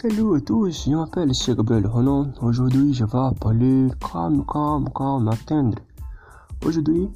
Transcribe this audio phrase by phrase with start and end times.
[0.00, 2.32] Salut à tous, je m'appelle c'est Gabriel Ronan.
[2.40, 5.82] Aujourd'hui, je vais parler calme, calme, calme, atendre.
[6.64, 7.10] Aujourd'hui,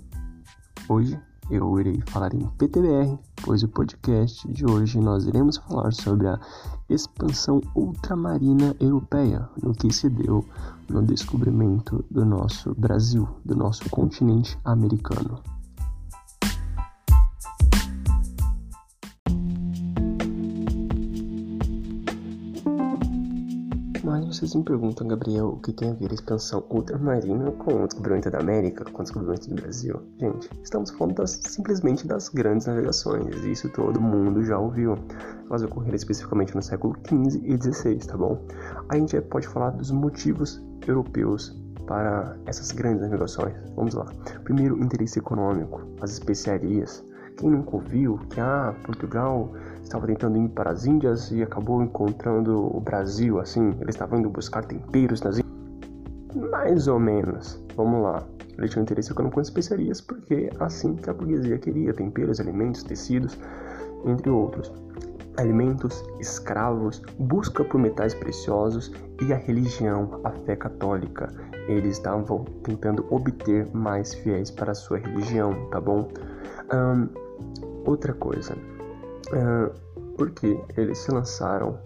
[0.89, 1.17] hoje
[1.49, 6.41] eu irei falar em PTBR, pois o podcast de hoje nós iremos falar sobre a
[6.89, 10.45] expansão ultramarina europeia, no que se deu
[10.91, 15.41] no descobrimento do nosso Brasil, do nosso continente americano.
[24.43, 28.29] Vocês me perguntam, Gabriel, o que tem a ver a expansão ultramarina com o descobrimento
[28.29, 30.03] da América, com o descobrimento do Brasil?
[30.19, 34.99] Gente, estamos falando das, simplesmente das grandes navegações, isso todo mundo já ouviu.
[35.49, 38.45] Elas ocorreram especificamente no século XV e XVI, tá bom?
[38.89, 41.57] A gente pode falar dos motivos europeus
[41.87, 43.55] para essas grandes navegações.
[43.77, 44.07] Vamos lá.
[44.43, 47.05] Primeiro, interesse econômico, as especiarias.
[47.37, 52.75] Quem nunca ouviu que ah, Portugal estava tentando ir para as Índias e acabou encontrando
[52.77, 55.53] o Brasil, assim, eles estavam indo buscar temperos nas Índias.
[56.51, 57.63] Mais ou menos.
[57.77, 58.23] Vamos lá.
[58.59, 63.39] Ele tinha interesse econômico com especiarias porque assim que a burguesia queria, temperos, alimentos, tecidos,
[64.05, 64.73] entre outros.
[65.39, 68.93] Alimentos, escravos, busca por metais preciosos
[69.27, 71.29] e a religião, a fé católica.
[71.69, 76.09] Eles estavam tentando obter mais fiéis para a sua religião, tá bom?
[76.73, 77.22] Um,
[77.85, 81.79] outra coisa, uh, por que eles se lançaram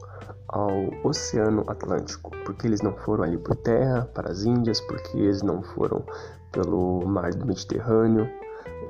[0.49, 0.71] ao
[1.05, 2.31] Oceano Atlântico?
[2.45, 6.05] Porque eles não foram ali por terra, para as Índias, porque eles não foram
[6.53, 8.29] pelo mar do Mediterrâneo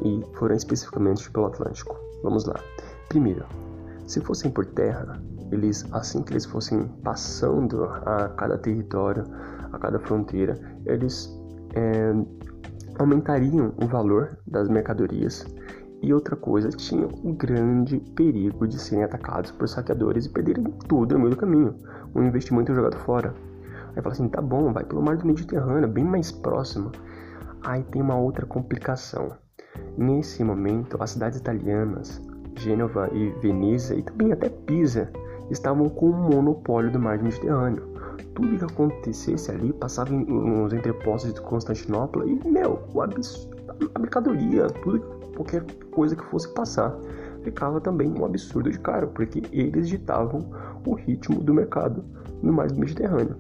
[0.02, 1.96] e foram especificamente pelo Atlântico.
[2.22, 2.56] Vamos lá.
[3.08, 3.44] Primeiro,
[4.06, 5.20] se fossem por terra,
[5.50, 9.24] eles assim que eles fossem passando a cada território,
[9.72, 11.32] a cada fronteira, eles
[11.74, 12.12] é,
[12.98, 15.46] aumentariam o valor das mercadorias
[16.06, 21.14] e outra coisa, tinham um grande perigo de serem atacados por saqueadores e perderem tudo
[21.14, 21.74] no meio do caminho.
[22.14, 23.34] Um investimento jogado fora.
[23.88, 26.92] Aí fala assim, tá bom, vai pelo mar do Mediterrâneo, bem mais próximo.
[27.62, 29.32] Aí tem uma outra complicação.
[29.98, 32.22] Nesse momento, as cidades italianas,
[32.54, 35.10] Gênova e Veneza, e também até Pisa,
[35.50, 37.82] estavam com o monopólio do mar do Mediterrâneo.
[38.32, 44.66] Tudo que acontecesse ali passava nos entrepostos de Constantinopla e, meu, o absurdo, a mercadoria,
[44.82, 45.00] tudo
[45.34, 46.96] qualquer coisa que fosse passar
[47.42, 50.50] ficava também um absurdo de caro, porque eles ditavam
[50.84, 52.04] o ritmo do mercado
[52.42, 53.36] no mar do Mediterrâneo.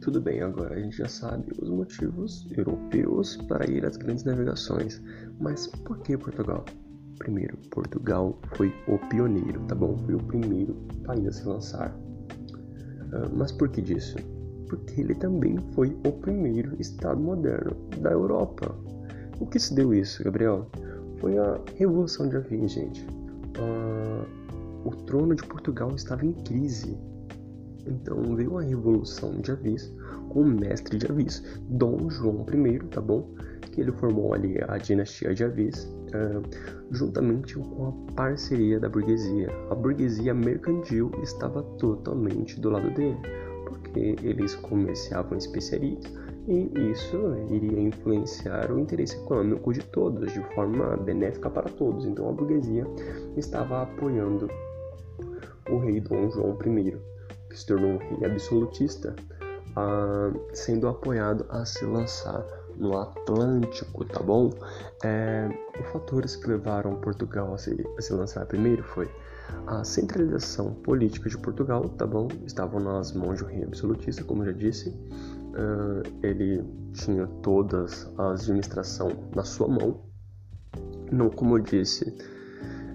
[0.00, 5.00] Tudo bem, agora a gente já sabe os motivos europeus para ir às grandes navegações,
[5.40, 6.64] mas por que Portugal?
[7.18, 9.96] Primeiro, Portugal foi o pioneiro, tá bom?
[10.04, 11.90] Foi o primeiro país a se lançar.
[11.90, 14.16] Uh, mas por que disso?
[14.68, 18.74] Porque ele também foi o primeiro Estado moderno da Europa.
[19.40, 20.66] O que se deu isso, Gabriel?
[21.18, 23.06] Foi a Revolução de Avis, gente.
[23.58, 24.26] Uh,
[24.86, 26.96] o trono de Portugal estava em crise.
[27.86, 29.92] Então veio a Revolução de Avis
[30.36, 33.34] o mestre de Avis, Dom João I, tá bom?
[33.72, 35.88] Que ele formou ali a dinastia de Avis
[36.90, 39.48] juntamente com a parceria da burguesia.
[39.70, 43.18] A burguesia mercantil estava totalmente do lado dele,
[43.66, 46.04] porque eles comerciavam especiarias
[46.48, 47.18] e isso
[47.50, 52.06] iria influenciar o interesse econômico de todos de forma benéfica para todos.
[52.06, 52.86] Então a burguesia
[53.36, 54.48] estava apoiando
[55.68, 56.96] o rei Dom João I,
[57.50, 59.16] que se tornou um rei absolutista,
[60.52, 62.44] sendo apoiado a se lançar
[62.76, 64.50] no Atlântico, tá bom?
[65.04, 65.48] É,
[65.80, 69.08] os fatores que levaram Portugal a se, a se lançar primeiro foi
[69.66, 72.28] a centralização política de Portugal, tá bom?
[72.46, 74.90] Estavam nas mãos de um rei absolutista, como já disse.
[74.90, 76.62] Uh, ele
[76.92, 80.02] tinha todas a administração na sua mão.
[81.10, 82.16] Não, como eu disse,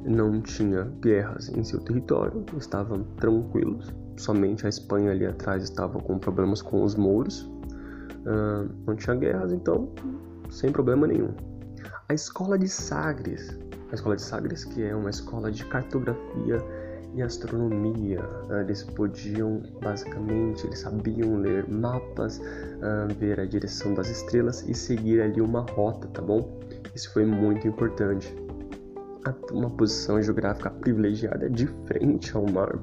[0.06, 3.92] não tinha guerras em seu território, estavam tranquilos.
[4.22, 9.52] Somente a Espanha ali atrás estava com problemas com os mouros, uh, não tinha guerras,
[9.52, 9.92] então
[10.48, 11.34] sem problema nenhum.
[12.08, 13.58] A escola de Sagres,
[13.92, 16.60] a escola de Sagres que é uma escola de cartografia
[17.16, 24.08] e astronomia, uh, eles podiam basicamente, eles sabiam ler mapas, uh, ver a direção das
[24.08, 26.60] estrelas e seguir ali uma rota, tá bom?
[26.94, 28.32] Isso foi muito importante.
[29.52, 32.78] Uma posição geográfica privilegiada de frente ao mar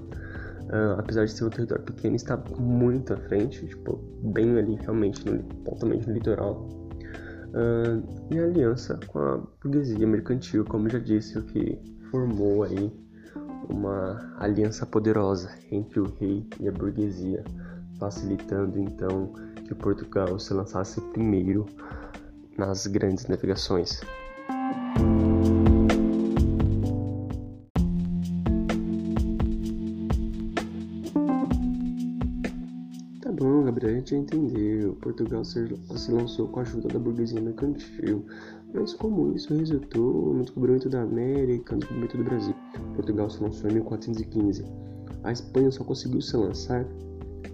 [0.68, 5.24] Uh, apesar de ser um território pequeno, está muito à frente, tipo, bem ali realmente,
[5.24, 6.68] no, totalmente no litoral.
[7.48, 11.80] Uh, e a aliança com a burguesia mercantil, como já disse, o que
[12.10, 12.92] formou aí
[13.70, 17.42] uma aliança poderosa entre o rei e a burguesia,
[17.98, 19.32] facilitando então
[19.66, 21.66] que Portugal se lançasse primeiro
[22.56, 24.00] nas grandes navegações.
[33.38, 34.94] Bom, Gabriel, a gente entendeu.
[35.00, 35.68] Portugal se
[36.10, 38.24] lançou com a ajuda da burguesia mercantil.
[38.74, 42.54] Mas como isso resultou no descobrimento da América, no descobrimento do Brasil?
[42.94, 44.64] Portugal se lançou em 1415.
[45.24, 46.86] A Espanha só conseguiu se lançar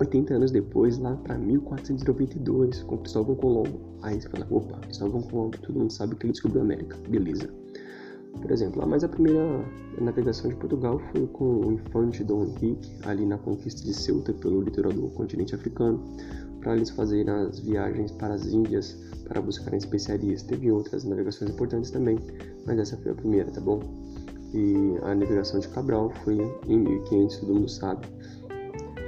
[0.00, 3.80] 80 anos depois, lá para 1492, com Cristóvão Colombo.
[4.02, 7.48] Aí você fala, opa, Cristóvão Colombo, todo mundo sabe que ele descobriu a América, beleza.
[8.40, 9.64] Por exemplo, mas a primeira
[9.98, 14.60] navegação de Portugal foi com o infante Dom Henrique, ali na conquista de Ceuta pelo
[14.60, 16.02] litoral do continente africano,
[16.60, 18.96] para eles fazerem as viagens para as Índias
[19.28, 20.42] para buscarem especiarias.
[20.42, 22.18] Teve outras navegações importantes também,
[22.66, 23.80] mas essa foi a primeira, tá bom?
[24.52, 26.38] E a navegação de Cabral foi
[26.68, 28.06] em 1500, todo mundo sabe.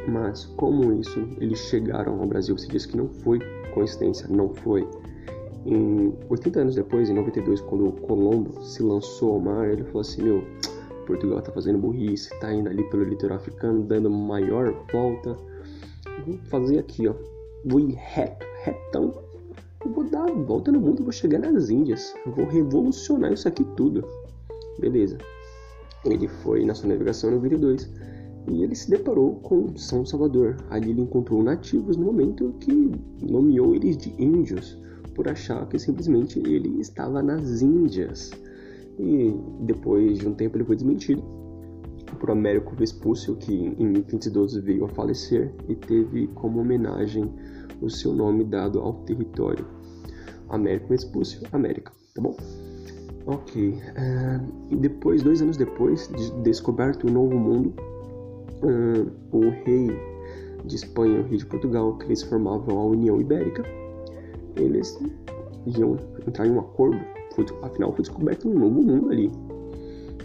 [0.09, 2.57] Mas como isso eles chegaram ao Brasil?
[2.57, 3.39] Você disse que não foi
[3.75, 4.89] coincidência, não foi.
[5.67, 10.23] Em 80 anos depois, em 92, quando Colombo se lançou ao mar, ele falou assim:
[10.23, 10.45] Meu,
[11.07, 15.37] Portugal tá fazendo burrice, tá indo ali pelo litoral africano, dando maior volta.
[16.25, 17.15] Vou fazer aqui, ó.
[17.65, 19.13] Vou ir reto, retão.
[19.85, 22.15] Eu vou dar a volta no mundo, vou chegar nas Índias.
[22.25, 24.05] Eu vou revolucionar isso aqui tudo.
[24.79, 25.19] Beleza.
[26.05, 27.91] Ele foi na sua navegação em 92
[28.49, 30.57] e ele se deparou com São Salvador.
[30.71, 34.79] Ali ele encontrou nativos no momento que nomeou eles de índios,
[35.17, 38.31] por achar que simplesmente ele estava nas Índias.
[38.99, 41.23] E depois de um tempo ele foi desmentido
[42.21, 47.33] por Américo Vespúcio, que em 1512 veio a falecer e teve como homenagem
[47.81, 49.67] o seu nome dado ao território.
[50.49, 52.37] Américo Vespúcio, América, tá bom?
[53.27, 53.73] Ok.
[53.73, 57.75] Uh, depois, dois anos depois de descoberto o Novo Mundo,
[58.63, 59.91] uh, o rei
[60.65, 63.65] de Espanha e o rei de Portugal, que eles formavam a União Ibérica,
[64.57, 64.99] eles
[65.67, 66.99] iam entrar em um acordo,
[67.35, 69.31] foi, afinal foi descoberto um novo mundo ali.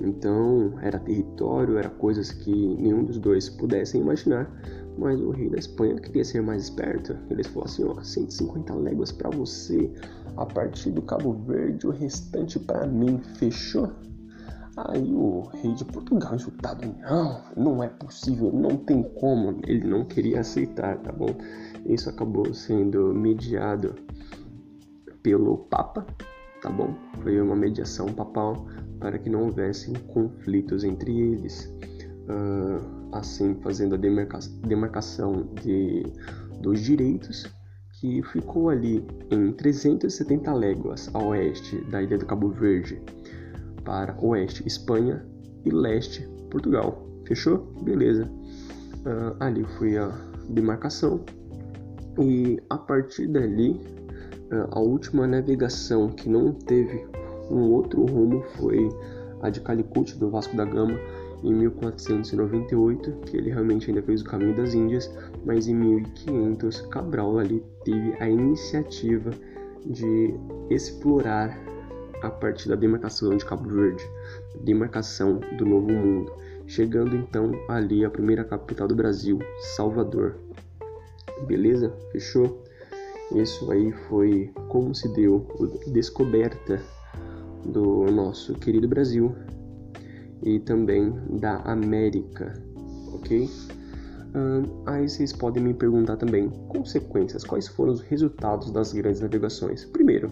[0.01, 4.51] Então era território, era coisas que nenhum dos dois pudessem imaginar,
[4.97, 7.15] mas o rei da Espanha queria ser mais esperto.
[7.29, 9.91] Eles falaram assim: ó, 150 léguas para você,
[10.37, 13.91] a partir do Cabo Verde, o restante para mim, fechou?
[14.77, 19.59] Aí o rei de Portugal, insultado, não, não é possível, não tem como.
[19.67, 21.35] Ele não queria aceitar, tá bom?
[21.85, 23.95] Isso acabou sendo mediado
[25.21, 26.05] pelo Papa,
[26.61, 26.95] tá bom?
[27.21, 28.65] Foi uma mediação papal
[28.99, 31.65] para que não houvessem conflitos entre eles.
[32.29, 36.03] Uh, assim, fazendo a demarca demarcação de,
[36.61, 37.45] dos direitos,
[37.99, 43.01] que ficou ali em 370 léguas a oeste da ilha do Cabo Verde
[43.91, 45.21] para oeste Espanha
[45.65, 47.05] e leste Portugal.
[47.27, 47.57] Fechou?
[47.83, 48.23] Beleza.
[48.23, 50.07] Uh, ali foi a
[50.47, 51.19] demarcação
[52.17, 53.71] e a partir dali
[54.49, 57.05] uh, a última navegação que não teve
[57.49, 58.87] um outro rumo foi
[59.41, 60.97] a de Calicut do Vasco da Gama
[61.43, 67.39] em 1498, que ele realmente ainda fez o caminho das Índias, mas em 1500 Cabral
[67.39, 69.31] ali teve a iniciativa
[69.85, 70.33] de
[70.69, 71.59] explorar
[72.21, 74.03] a partir da demarcação de Cabo Verde,
[74.63, 76.31] demarcação do Novo Mundo,
[76.67, 79.39] chegando então ali a primeira capital do Brasil,
[79.75, 80.35] Salvador.
[81.47, 81.91] Beleza?
[82.11, 82.63] Fechou?
[83.35, 86.81] Isso aí foi como se deu a descoberta
[87.65, 89.33] do nosso querido Brasil
[90.43, 92.53] e também da América,
[93.13, 93.49] ok?
[94.85, 99.83] aí vocês podem me perguntar também consequências, quais foram os resultados das grandes navegações.
[99.85, 100.31] Primeiro,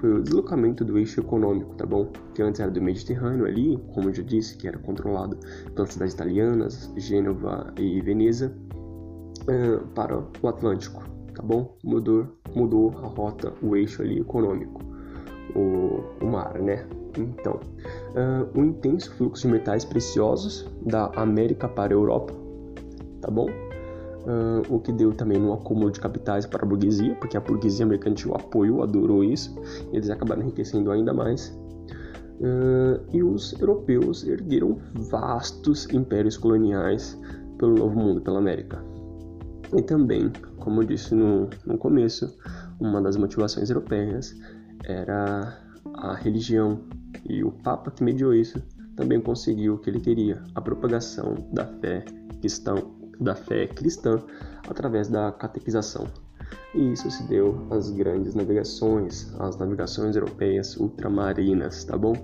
[0.00, 2.10] foi o deslocamento do eixo econômico, tá bom?
[2.34, 5.36] Que antes era do Mediterrâneo ali, como eu já disse, que era controlado
[5.74, 8.52] pelas cidades italianas, Gênova e Veneza,
[9.42, 11.02] uh, para o Atlântico,
[11.34, 11.76] tá bom?
[11.82, 14.80] Mudou, mudou a rota, o eixo ali econômico,
[15.54, 16.86] o, o mar, né?
[17.16, 22.32] Então, uh, o intenso fluxo de metais preciosos da América para a Europa,
[23.20, 23.48] tá bom?
[24.28, 27.86] Uh, o que deu também um acúmulo de capitais para a burguesia, porque a burguesia
[27.86, 29.58] mercantil apoiou, adorou isso,
[29.90, 31.48] e eles acabaram enriquecendo ainda mais.
[32.38, 37.18] Uh, e os europeus ergueram vastos impérios coloniais
[37.56, 38.84] pelo Novo Mundo, pela América.
[39.74, 42.36] E também, como eu disse no, no começo,
[42.78, 44.36] uma das motivações europeias
[44.84, 45.58] era
[45.94, 46.80] a religião,
[47.26, 48.62] e o Papa que mediou isso
[48.94, 52.04] também conseguiu o que ele queria, a propagação da fé
[52.40, 52.74] cristã,
[53.20, 54.22] da fé cristã
[54.68, 56.06] através da catequização.
[56.74, 62.14] E isso se deu às grandes navegações, às navegações europeias ultramarinas, tá bom?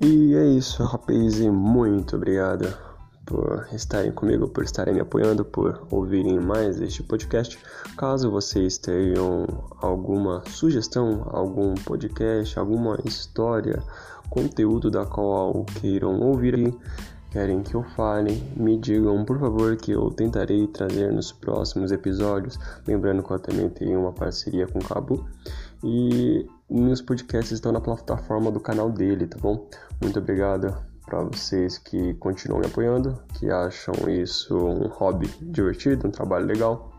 [0.00, 2.91] E é isso, rapaz, e muito obrigado
[3.24, 7.58] por estarem comigo, por estarem me apoiando, por ouvirem mais este podcast.
[7.96, 9.46] Caso vocês tenham
[9.80, 13.82] alguma sugestão, algum podcast, alguma história,
[14.28, 16.74] conteúdo da qual queiram ouvir
[17.32, 22.58] querem que eu fale, me digam por favor que eu tentarei trazer nos próximos episódios.
[22.86, 25.26] Lembrando que eu também tenho uma parceria com o Cabo.
[25.82, 29.66] E meus podcasts estão na plataforma do canal dele, tá bom?
[30.00, 36.10] Muito obrigado para vocês que continuam me apoiando, que acham isso um hobby divertido, um
[36.10, 36.92] trabalho legal.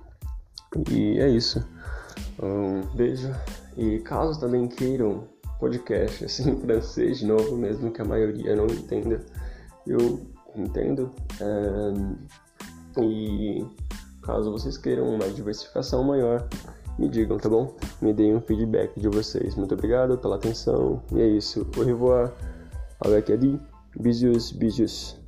[0.89, 1.65] E é isso.
[2.41, 3.33] Um beijo.
[3.77, 5.27] E caso também queiram
[5.59, 9.19] podcast assim em francês de novo, mesmo que a maioria não entenda,
[9.87, 10.21] eu
[10.55, 11.11] entendo.
[11.39, 13.01] É...
[13.01, 13.65] E
[14.21, 16.47] caso vocês queiram uma diversificação maior,
[16.99, 17.75] me digam, tá bom?
[18.01, 19.55] Me deem um feedback de vocês.
[19.55, 21.01] Muito obrigado pela atenção.
[21.11, 21.65] E é isso.
[21.77, 22.31] Au revoir.
[23.01, 23.59] Avec Adi.
[23.99, 25.22] Bisous, bisous.